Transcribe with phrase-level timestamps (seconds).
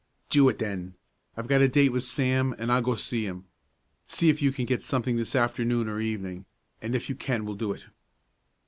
[0.31, 0.95] "Do it, then.
[1.37, 3.45] I've got a date with Sam, and I'll go see him.
[4.07, 6.47] See if you can get something this afternoon or evening,
[6.81, 7.85] and if you can we'll do it."